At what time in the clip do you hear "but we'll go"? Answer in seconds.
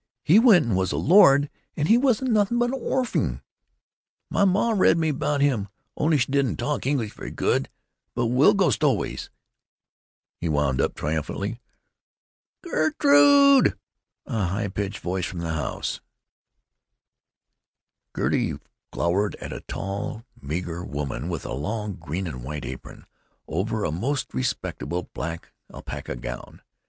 8.15-8.71